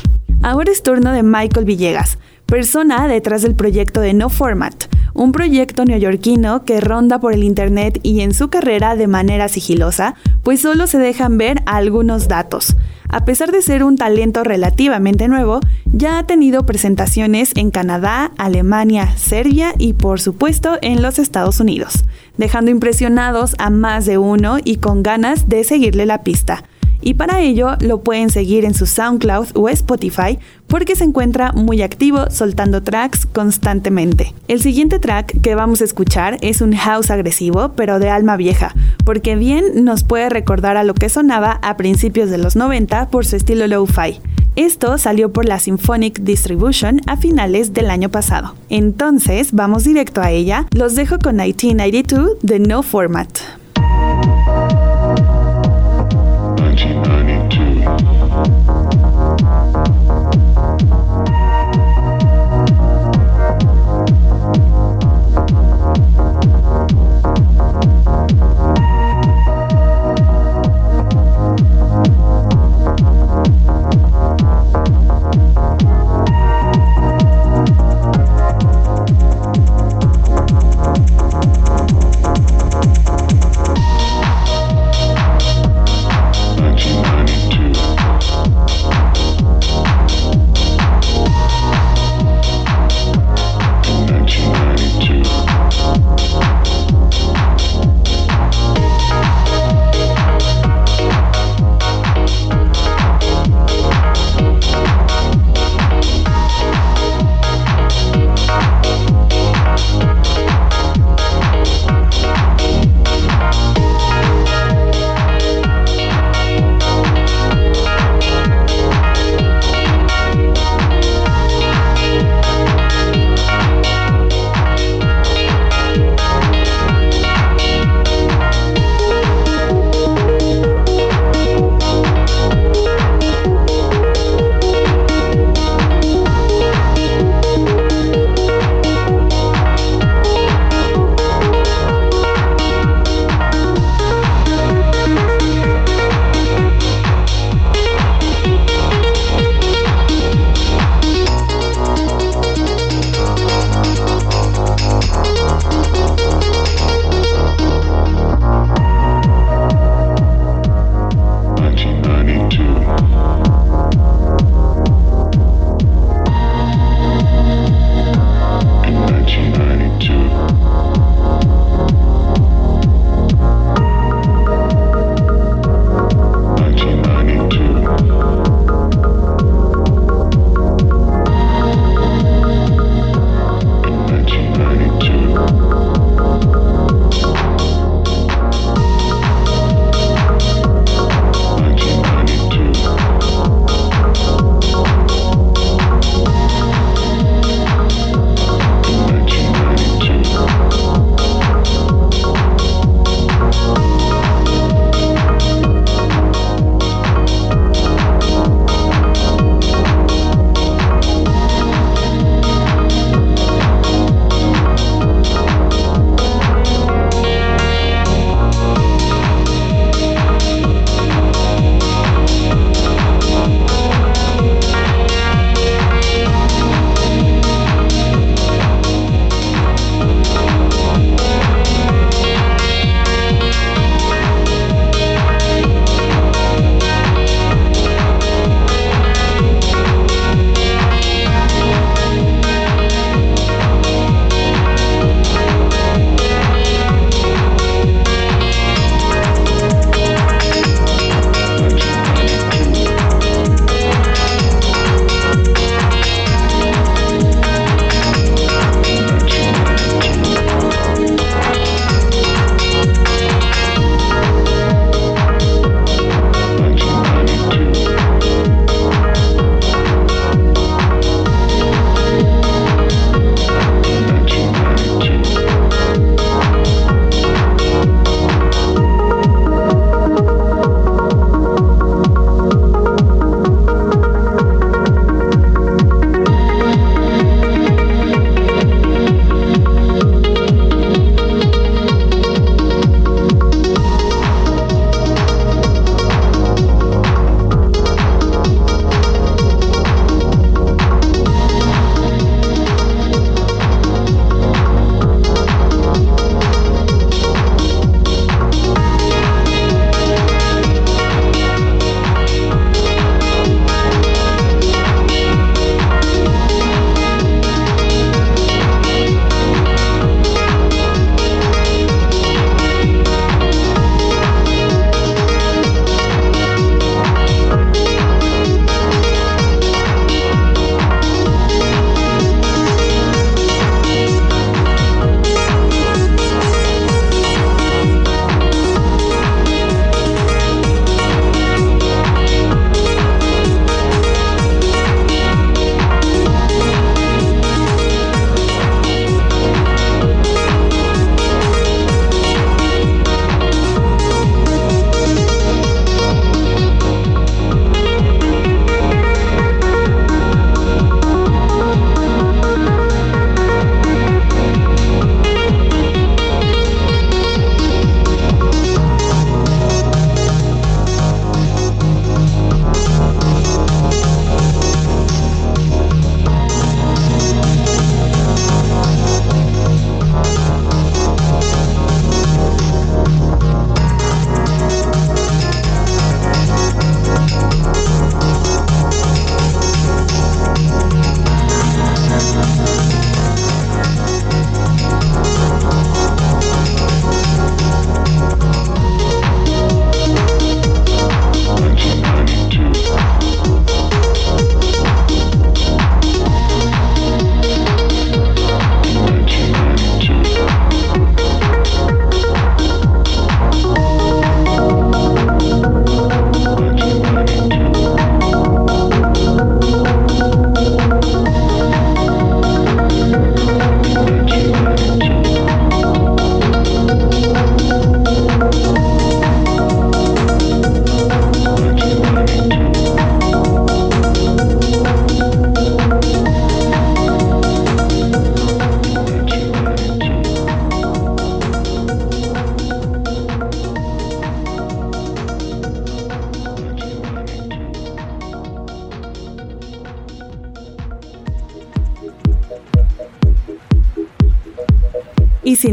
Ahora 0.43 0.71
es 0.71 0.83
turno 0.83 1.11
de 1.11 1.23
Michael 1.23 1.65
Villegas, 1.65 2.17
persona 2.51 3.07
detrás 3.07 3.43
del 3.43 3.55
proyecto 3.55 4.01
de 4.01 4.13
No 4.13 4.27
Format, 4.27 4.75
un 5.13 5.31
proyecto 5.31 5.85
neoyorquino 5.85 6.65
que 6.65 6.81
ronda 6.81 7.17
por 7.17 7.33
el 7.33 7.45
Internet 7.45 8.01
y 8.03 8.19
en 8.19 8.33
su 8.33 8.49
carrera 8.49 8.97
de 8.97 9.07
manera 9.07 9.47
sigilosa, 9.47 10.15
pues 10.43 10.59
solo 10.59 10.85
se 10.85 10.97
dejan 10.97 11.37
ver 11.37 11.61
algunos 11.65 12.27
datos. 12.27 12.75
A 13.07 13.23
pesar 13.23 13.53
de 13.53 13.61
ser 13.61 13.85
un 13.85 13.95
talento 13.95 14.43
relativamente 14.43 15.29
nuevo, 15.29 15.61
ya 15.85 16.19
ha 16.19 16.27
tenido 16.27 16.65
presentaciones 16.65 17.53
en 17.55 17.71
Canadá, 17.71 18.33
Alemania, 18.37 19.15
Serbia 19.15 19.73
y 19.77 19.93
por 19.93 20.19
supuesto 20.19 20.77
en 20.81 21.01
los 21.01 21.19
Estados 21.19 21.61
Unidos, 21.61 22.03
dejando 22.35 22.69
impresionados 22.69 23.55
a 23.59 23.69
más 23.69 24.05
de 24.05 24.17
uno 24.17 24.57
y 24.61 24.75
con 24.75 25.03
ganas 25.03 25.47
de 25.47 25.63
seguirle 25.63 26.05
la 26.05 26.23
pista 26.23 26.65
y 27.01 27.15
para 27.15 27.41
ello 27.41 27.75
lo 27.79 28.01
pueden 28.01 28.29
seguir 28.29 28.65
en 28.65 28.73
su 28.73 28.85
SoundCloud 28.85 29.49
o 29.55 29.69
Spotify 29.69 30.39
porque 30.67 30.95
se 30.95 31.03
encuentra 31.03 31.51
muy 31.51 31.81
activo 31.81 32.29
soltando 32.29 32.81
tracks 32.81 33.25
constantemente. 33.25 34.33
El 34.47 34.61
siguiente 34.61 34.99
track 34.99 35.41
que 35.41 35.55
vamos 35.55 35.81
a 35.81 35.85
escuchar 35.85 36.37
es 36.41 36.61
un 36.61 36.73
house 36.75 37.11
agresivo 37.11 37.73
pero 37.75 37.99
de 37.99 38.09
alma 38.09 38.37
vieja, 38.37 38.73
porque 39.03 39.35
bien 39.35 39.83
nos 39.83 40.03
puede 40.03 40.29
recordar 40.29 40.77
a 40.77 40.83
lo 40.83 40.93
que 40.93 41.09
sonaba 41.09 41.59
a 41.61 41.77
principios 41.77 42.29
de 42.29 42.37
los 42.37 42.55
90 42.55 43.09
por 43.09 43.25
su 43.25 43.35
estilo 43.35 43.67
lo-fi. 43.67 44.19
Esto 44.57 44.97
salió 44.97 45.31
por 45.31 45.45
la 45.45 45.59
Symphonic 45.59 46.19
Distribution 46.19 46.99
a 47.07 47.15
finales 47.15 47.73
del 47.73 47.89
año 47.89 48.09
pasado. 48.09 48.55
Entonces, 48.69 49.53
vamos 49.53 49.85
directo 49.85 50.21
a 50.21 50.31
ella. 50.31 50.67
Los 50.75 50.95
dejo 50.95 51.19
con 51.19 51.37
1992 51.37 52.37
de 52.41 52.59
No 52.59 52.83
Format. 52.83 53.29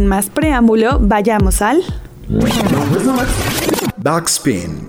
Sin 0.08 0.16
más 0.16 0.30
preámbulo, 0.30 0.98
vayamos 1.00 1.60
al... 1.60 1.82
Backspin. 3.98 4.88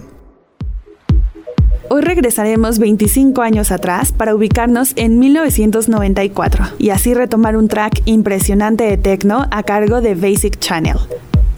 Hoy 1.90 2.02
regresaremos 2.02 2.80
25 2.80 3.42
años 3.42 3.72
atrás 3.72 4.14
para 4.14 4.34
ubicarnos 4.34 4.94
en 4.96 5.20
1994 5.20 6.66
y 6.78 6.92
así 6.92 7.14
retomar 7.14 7.58
un 7.58 7.68
track 7.68 8.02
impresionante 8.06 8.86
de 8.86 8.98
techno 8.98 9.46
a 9.52 9.64
cargo 9.64 10.00
de 10.00 10.16
Basic 10.16 10.58
Channel. 10.58 10.98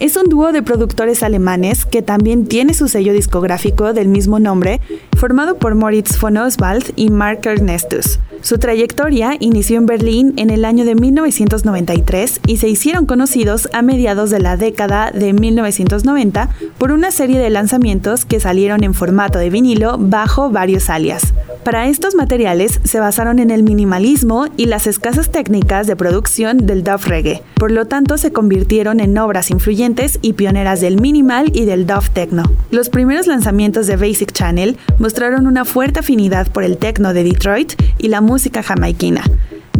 Es 0.00 0.16
un 0.16 0.24
dúo 0.24 0.50
de 0.50 0.62
productores 0.62 1.22
alemanes 1.22 1.84
que 1.84 2.02
también 2.02 2.46
tiene 2.46 2.74
su 2.74 2.88
sello 2.88 3.12
discográfico 3.12 3.92
del 3.92 4.08
mismo 4.08 4.40
nombre, 4.40 4.80
formado 5.16 5.58
por 5.58 5.76
Moritz 5.76 6.18
von 6.20 6.36
Oswald 6.36 6.92
y 6.96 7.10
Mark 7.10 7.42
Ernestus. 7.44 8.18
Su 8.42 8.58
trayectoria 8.58 9.36
inició 9.38 9.78
en 9.78 9.86
Berlín 9.86 10.34
en 10.36 10.50
el 10.50 10.64
año 10.64 10.84
de 10.84 10.96
1993 10.96 12.40
y 12.48 12.56
se 12.56 12.68
hicieron 12.68 13.06
conocidos 13.06 13.68
a 13.72 13.82
mediados 13.82 14.30
de 14.30 14.40
la 14.40 14.56
década 14.56 15.12
de 15.12 15.32
1990 15.32 16.48
por 16.76 16.90
una 16.90 17.12
serie 17.12 17.38
de 17.38 17.50
lanzamientos 17.50 18.24
que 18.24 18.40
salieron 18.40 18.82
en 18.82 18.94
formato 18.94 19.38
de 19.38 19.48
vinilo 19.48 19.96
bajo 19.96 20.50
varios 20.50 20.90
alias. 20.90 21.32
Para 21.62 21.86
estos 21.86 22.16
materiales 22.16 22.80
se 22.82 22.98
basaron 22.98 23.38
en 23.38 23.52
el 23.52 23.62
minimalismo 23.62 24.46
y 24.56 24.66
las 24.66 24.88
escasas 24.88 25.30
técnicas 25.30 25.86
de 25.86 25.94
producción 25.94 26.58
del 26.58 26.82
dub 26.82 27.00
reggae, 27.04 27.42
por 27.54 27.70
lo 27.70 27.86
tanto 27.86 28.18
se 28.18 28.32
convirtieron 28.32 28.98
en 28.98 29.16
obras 29.18 29.52
influyentes 29.52 30.18
y 30.20 30.32
pioneras 30.32 30.80
del 30.80 31.00
minimal 31.00 31.52
y 31.54 31.64
del 31.64 31.86
dub 31.86 32.10
techno. 32.10 32.42
Los 32.72 32.88
primeros 32.88 33.28
lanzamientos 33.28 33.86
de 33.86 33.94
Basic 33.94 34.32
Channel 34.32 34.76
mostraron 34.98 35.46
una 35.46 35.64
fuerte 35.64 36.00
afinidad 36.00 36.48
por 36.48 36.64
el 36.64 36.78
techno 36.78 37.14
de 37.14 37.22
Detroit 37.22 37.74
y 37.98 38.08
la 38.08 38.20
música 38.20 38.31
jamaiquina. 38.62 39.22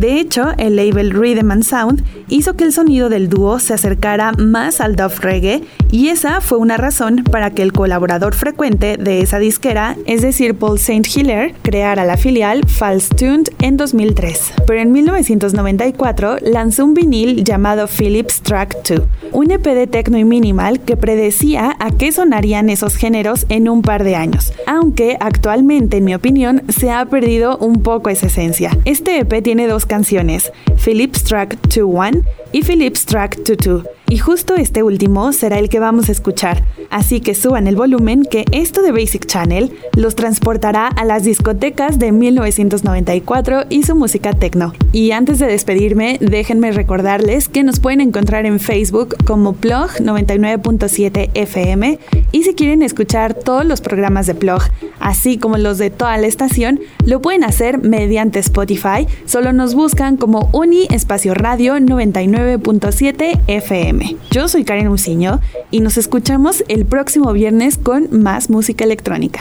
De 0.03 0.19
hecho, 0.19 0.51
el 0.59 0.75
label 0.75 1.13
Rhythm 1.13 1.53
and 1.53 1.63
Sound 1.63 2.03
hizo 2.27 2.57
que 2.57 2.65
el 2.65 2.73
sonido 2.73 3.09
del 3.09 3.29
dúo 3.29 3.61
se 3.61 3.75
acercara 3.75 4.33
más 4.33 4.81
al 4.81 4.97
dub 4.97 5.13
reggae 5.21 5.63
y 5.93 6.09
esa 6.09 6.41
fue 6.41 6.59
una 6.59 6.77
razón 6.77 7.23
para 7.23 7.51
que 7.51 7.63
el 7.63 7.73
colaborador 7.73 8.35
frecuente 8.35 8.97
de 8.97 9.21
esa 9.21 9.39
disquera, 9.39 9.97
es 10.07 10.21
decir, 10.23 10.57
Paul 10.57 10.79
St. 10.79 11.09
Hiller, 11.09 11.55
creara 11.63 12.05
la 12.05 12.17
filial 12.17 12.67
False 12.67 13.15
Tuned 13.15 13.51
en 13.61 13.77
2003. 13.77 14.55
Pero 14.67 14.81
en 14.81 14.91
1994 14.91 16.39
lanzó 16.41 16.85
un 16.85 16.95
vinil 16.95 17.45
llamado 17.45 17.87
Philips 17.87 18.41
Track 18.41 18.79
2, 18.89 19.03
un 19.31 19.53
EP 19.53 19.63
de 19.63 19.87
techno 19.87 20.19
y 20.19 20.25
minimal 20.25 20.81
que 20.81 20.97
predecía 20.97 21.77
a 21.79 21.93
qué 21.93 22.11
sonarían 22.11 22.71
esos 22.71 22.97
géneros 22.97 23.47
en 23.51 23.69
un 23.69 23.83
par 23.83 24.03
de 24.03 24.17
años, 24.17 24.53
aunque 24.67 25.17
actualmente, 25.21 25.99
en 25.99 26.07
mi 26.07 26.15
opinión, 26.17 26.63
se 26.71 26.91
ha 26.91 27.05
perdido 27.05 27.57
un 27.59 27.83
poco 27.83 28.11
esa 28.11 28.27
esencia. 28.27 28.77
Este 28.85 29.19
EP 29.19 29.43
tiene 29.45 29.69
dos 29.69 29.87
canciones, 29.93 30.51
Philips 30.83 31.23
Track 31.23 31.69
2-1 31.69 32.25
y 32.53 32.63
Philips 32.63 33.05
Track 33.05 33.41
2-2 33.41 33.87
y 34.13 34.19
justo 34.19 34.57
este 34.57 34.83
último 34.83 35.33
será 35.33 35.59
el 35.59 35.71
que 35.71 35.79
vamos 35.79 36.11
a 36.11 36.13
escuchar, 36.13 36.63
así 36.91 37.23
que 37.23 37.35
suban 37.35 37.67
el 37.67 37.77
volumen 37.77 38.25
que 38.25 38.45
esto 38.53 38.83
de 38.83 38.93
Basic 38.93 39.25
Channel 39.25 39.73
los 39.97 40.17
transportará 40.17 40.87
a 40.87 41.07
las 41.07 41.25
discotecas 41.25 41.99
de 41.99 42.13
1994 42.13 43.65
y 43.71 43.85
su 43.85 43.97
música 43.97 44.35
techno. 44.35 44.75
Y 44.93 45.13
antes 45.13 45.39
de 45.39 45.47
despedirme, 45.47 46.19
déjenme 46.21 46.73
recordarles 46.73 47.49
que 47.49 47.63
nos 47.63 47.81
pueden 47.81 48.03
encontrar 48.03 48.45
en 48.45 48.61
Facebook 48.61 49.17
como 49.25 49.55
Plog 49.55 49.89
99.7 49.93 51.31
FM 51.33 51.99
y 52.33 52.43
si 52.43 52.53
quieren 52.53 52.83
escuchar 52.83 53.33
todos 53.33 53.65
los 53.65 53.81
programas 53.81 54.27
de 54.27 54.35
Plog, 54.35 54.61
así 55.01 55.39
como 55.39 55.57
los 55.57 55.79
de 55.79 55.89
toda 55.89 56.19
la 56.19 56.27
estación, 56.27 56.81
lo 57.07 57.23
pueden 57.23 57.45
hacer 57.45 57.79
mediante 57.79 58.41
Spotify, 58.41 59.07
solo 59.25 59.55
nos 59.55 59.75
buscan 59.75 60.19
como 60.19 60.51
Uni 60.53 60.87
Espacio 60.91 61.33
Radio 61.33 61.77
99.7 61.79 63.41
FM. 63.47 64.02
Yo 64.31 64.49
soy 64.49 64.65
Karen 64.65 64.89
Uciño 64.89 65.41
y 65.71 65.81
nos 65.81 65.99
escuchamos 65.99 66.65
el 66.69 66.87
próximo 66.87 67.33
viernes 67.33 67.79
con 67.79 68.23
más 68.23 68.51
música 68.51 68.85
electrónica. 68.85 69.41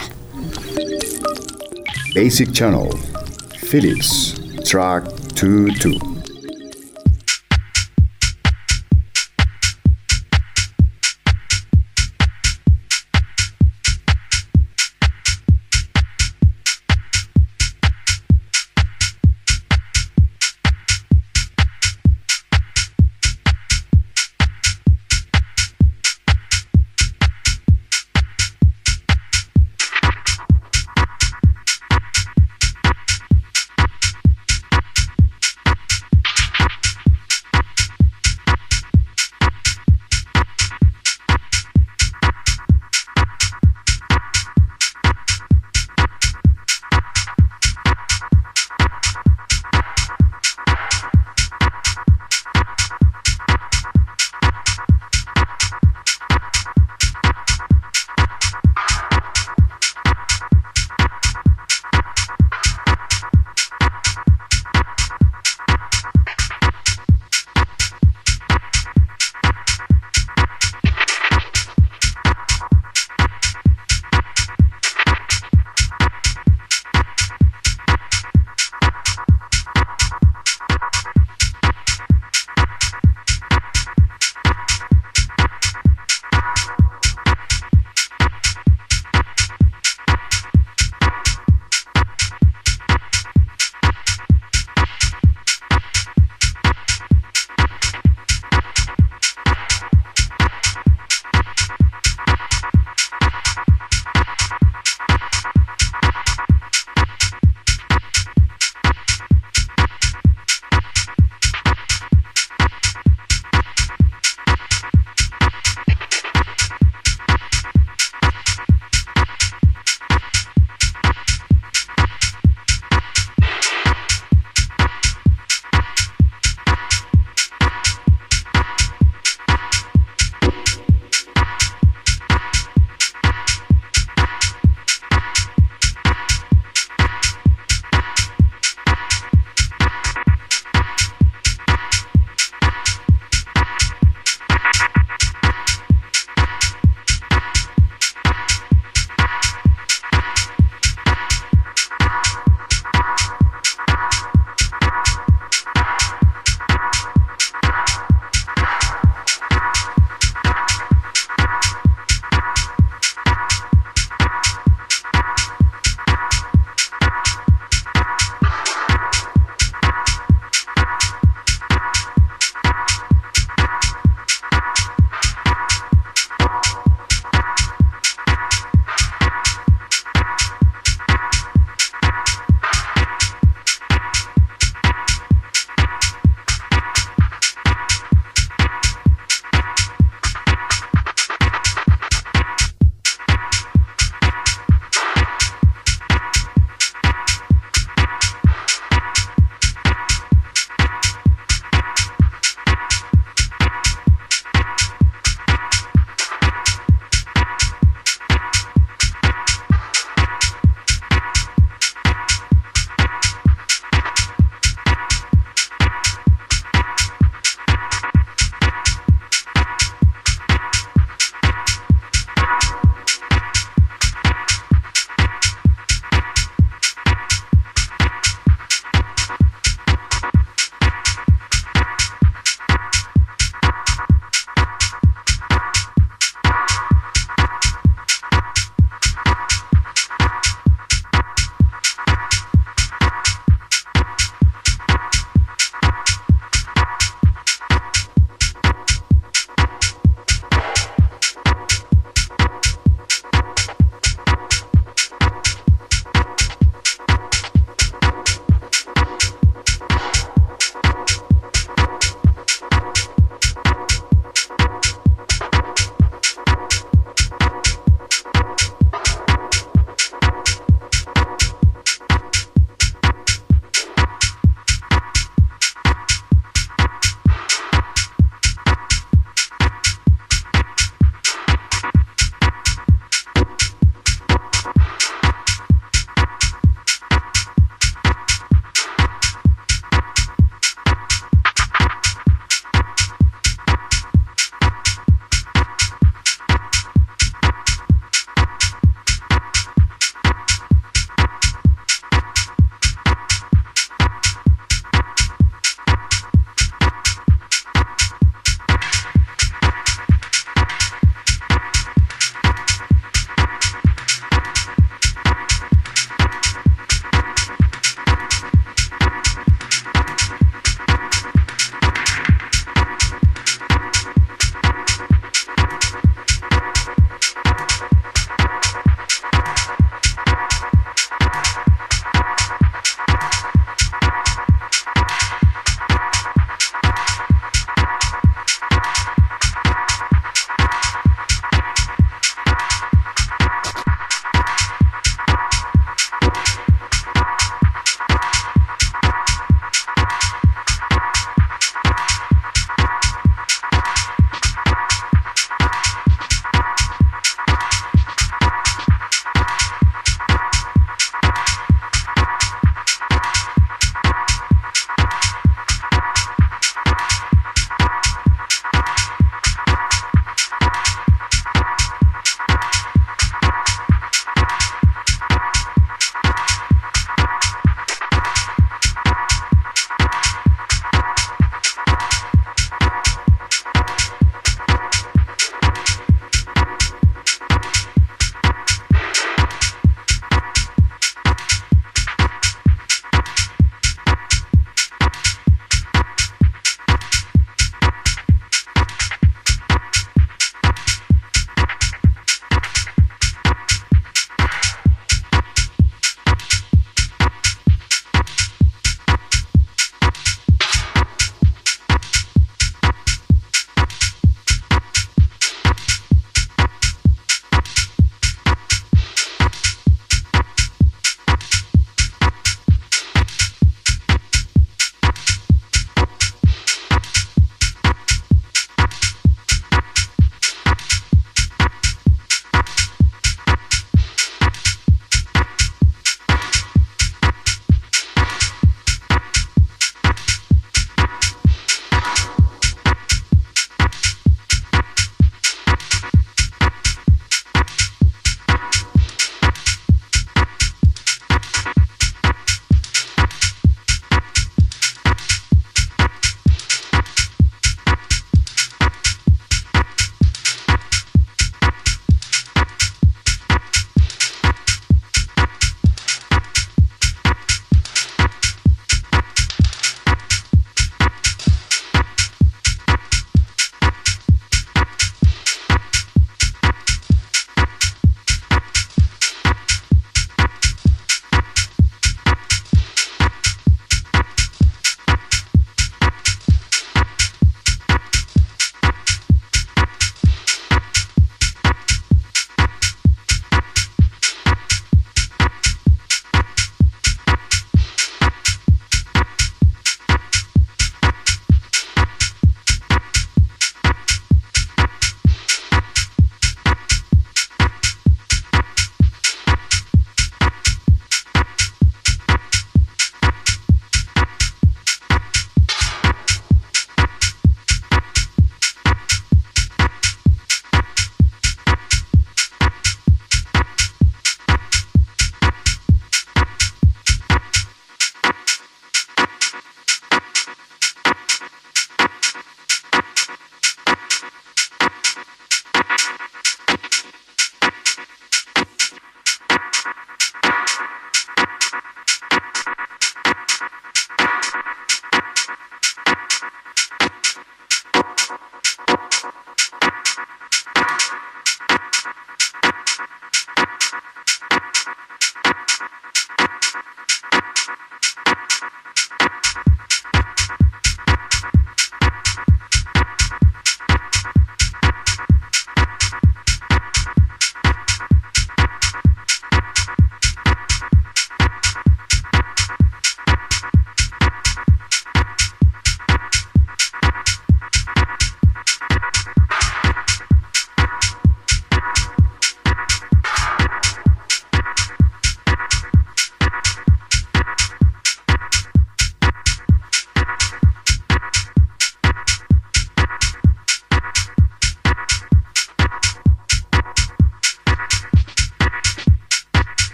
Basic 2.15 2.51
Channel, 2.51 2.89
Philips, 3.69 4.35
Track 4.63 5.05
22. 5.41 6.20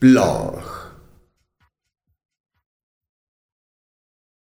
Blog. 0.00 0.49